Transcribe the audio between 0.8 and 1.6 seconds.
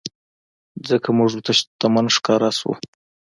ځکه مونږ ورته